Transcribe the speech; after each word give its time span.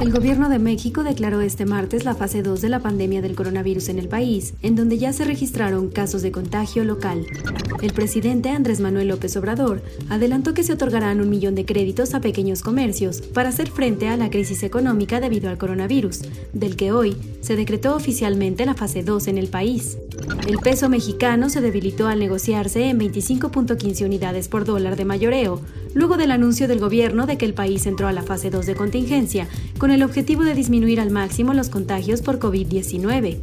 El 0.00 0.12
gobierno 0.12 0.48
de 0.48 0.58
México 0.60 1.02
declaró 1.02 1.40
este 1.40 1.66
martes 1.66 2.04
la 2.04 2.14
fase 2.14 2.42
2 2.42 2.60
de 2.60 2.68
la 2.68 2.78
pandemia 2.78 3.20
del 3.20 3.34
coronavirus 3.34 3.88
en 3.88 3.98
el 3.98 4.08
país, 4.08 4.54
en 4.62 4.76
donde 4.76 4.96
ya 4.96 5.12
se 5.12 5.24
registraron 5.24 5.90
casos 5.90 6.22
de 6.22 6.30
contagio 6.30 6.84
local. 6.84 7.26
El 7.82 7.92
presidente 7.92 8.50
Andrés 8.50 8.80
Manuel 8.80 9.08
López 9.08 9.36
Obrador 9.36 9.82
adelantó 10.08 10.54
que 10.54 10.62
se 10.62 10.72
otorgarán 10.72 11.20
un 11.20 11.28
millón 11.28 11.54
de 11.56 11.64
créditos 11.64 12.14
a 12.14 12.20
pequeños 12.20 12.62
comercios 12.62 13.20
para 13.20 13.48
hacer 13.48 13.70
frente 13.70 14.08
a 14.08 14.16
la 14.16 14.30
crisis 14.30 14.62
económica 14.62 15.20
debido 15.20 15.50
al 15.50 15.58
coronavirus, 15.58 16.20
del 16.52 16.76
que 16.76 16.92
hoy 16.92 17.16
se 17.40 17.56
decretó 17.56 17.96
oficialmente 17.96 18.66
la 18.66 18.74
fase 18.74 19.02
2 19.02 19.28
en 19.28 19.38
el 19.38 19.48
país. 19.48 19.98
El 20.46 20.58
peso 20.58 20.88
mexicano 20.88 21.50
se 21.50 21.60
debilitó 21.60 22.06
al 22.06 22.20
negociarse 22.20 22.88
en 22.88 22.98
25.15 23.00 24.04
unidades 24.04 24.48
por 24.48 24.64
dólar 24.64 24.96
de 24.96 25.04
mayoreo, 25.04 25.60
luego 25.94 26.16
del 26.16 26.30
anuncio 26.30 26.68
del 26.68 26.80
gobierno 26.80 27.26
de 27.26 27.36
que 27.36 27.46
el 27.46 27.54
país 27.54 27.86
entró 27.86 28.08
a 28.08 28.12
la 28.12 28.22
fase 28.22 28.50
2 28.50 28.66
de 28.66 28.74
contingencia, 28.74 29.48
con 29.78 29.90
el 29.90 30.02
objetivo 30.02 30.44
de 30.44 30.54
disminuir 30.54 31.00
al 31.00 31.10
máximo 31.10 31.54
los 31.54 31.68
contagios 31.68 32.22
por 32.22 32.38
COVID-19. 32.38 33.38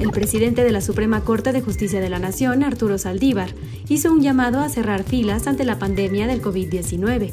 El 0.00 0.10
presidente 0.10 0.64
de 0.64 0.72
la 0.72 0.80
Suprema 0.80 1.22
Corte 1.22 1.52
de 1.52 1.60
Justicia 1.60 2.00
de 2.00 2.10
la 2.10 2.18
Nación, 2.18 2.62
Arturo 2.62 2.98
Saldívar, 2.98 3.54
hizo 3.88 4.12
un 4.12 4.22
llamado 4.22 4.60
a 4.60 4.68
cerrar 4.68 5.02
filas 5.02 5.46
ante 5.46 5.64
la 5.64 5.78
pandemia 5.78 6.26
del 6.26 6.42
COVID-19. 6.42 7.32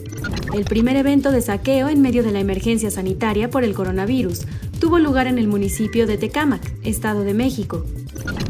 El 0.54 0.66
primer 0.66 0.96
evento 0.96 1.32
de 1.32 1.42
saqueo 1.42 1.90
en 1.90 2.02
medio 2.02 2.24
de 2.24 2.32
la 2.32 2.40
emergencia 2.40 2.90
sanitaria 2.90 3.50
por 3.50 3.64
el 3.64 3.74
coronavirus 3.74 4.46
tuvo 4.80 4.98
lugar 5.00 5.28
en 5.28 5.38
el 5.38 5.48
municipio 5.48 6.08
de 6.08 6.18
Tecámac, 6.18 6.74
Estado 6.84 7.24
de 7.24 7.34
México. 7.34 7.86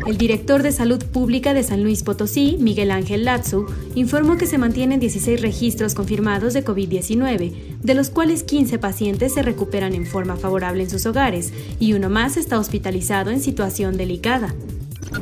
El 0.10 0.18
director 0.18 0.64
de 0.64 0.72
Salud 0.72 1.04
Pública 1.06 1.54
de 1.54 1.62
San 1.62 1.84
Luis 1.84 2.02
Potosí, 2.02 2.58
Miguel 2.60 2.90
Ángel 2.90 3.26
Latzu, 3.26 3.68
informó 3.94 4.40
que 4.40 4.48
se 4.48 4.58
mantienen 4.58 5.00
16 5.00 5.40
registros 5.40 5.94
confirmados 5.94 6.56
de 6.56 6.66
COVID-19, 6.66 7.78
de 7.84 7.94
los 7.94 8.10
cuales 8.10 8.42
15 8.42 8.80
pacientes 8.80 9.36
se 9.36 9.44
recuperan 9.44 9.94
en 9.94 10.08
forma 10.08 10.36
favorable 10.36 10.82
en 10.82 10.90
sus 10.90 11.06
hogares 11.06 11.54
y 11.80 11.94
uno 11.94 12.10
más 12.10 12.38
está 12.38 12.58
hospitalizado 12.58 13.30
en 13.30 13.40
situación 13.40 13.98
delicada. 13.98 14.56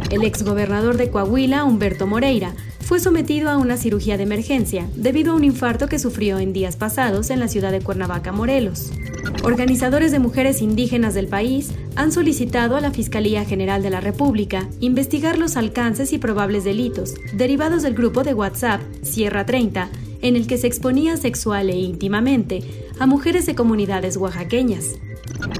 El 0.09 0.23
exgobernador 0.23 0.95
de 0.95 1.09
Coahuila, 1.09 1.65
Humberto 1.65 2.07
Moreira, 2.07 2.55
fue 2.87 3.01
sometido 3.01 3.49
a 3.49 3.57
una 3.57 3.75
cirugía 3.75 4.15
de 4.15 4.23
emergencia 4.23 4.87
debido 4.95 5.33
a 5.33 5.35
un 5.35 5.43
infarto 5.43 5.89
que 5.89 5.99
sufrió 5.99 6.39
en 6.39 6.53
días 6.53 6.77
pasados 6.77 7.31
en 7.31 7.41
la 7.41 7.49
ciudad 7.49 7.73
de 7.73 7.81
Cuernavaca, 7.81 8.31
Morelos. 8.31 8.93
Organizadores 9.43 10.13
de 10.13 10.19
mujeres 10.19 10.61
indígenas 10.61 11.13
del 11.13 11.27
país 11.27 11.71
han 11.97 12.13
solicitado 12.13 12.77
a 12.77 12.79
la 12.79 12.91
Fiscalía 12.91 13.43
General 13.43 13.83
de 13.83 13.89
la 13.89 13.99
República 13.99 14.69
investigar 14.79 15.37
los 15.37 15.57
alcances 15.57 16.13
y 16.13 16.17
probables 16.17 16.63
delitos 16.63 17.15
derivados 17.33 17.83
del 17.83 17.93
grupo 17.93 18.23
de 18.23 18.33
WhatsApp 18.33 18.79
Sierra 19.01 19.45
30, 19.45 19.89
en 20.21 20.37
el 20.37 20.47
que 20.47 20.57
se 20.57 20.67
exponía 20.67 21.17
sexual 21.17 21.69
e 21.69 21.75
íntimamente 21.75 22.63
a 22.99 23.05
mujeres 23.05 23.45
de 23.45 23.53
comunidades 23.53 24.15
oaxaqueñas. 24.15 24.95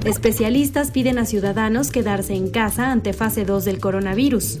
Especialistas 0.06 0.92
piden 0.92 1.18
a 1.18 1.26
ciudadanos 1.26 1.90
quedarse 1.90 2.34
en 2.34 2.48
casa 2.48 2.90
ante 2.90 3.12
fase 3.12 3.44
2 3.44 3.66
del 3.66 3.80
coronavirus. 3.80 4.60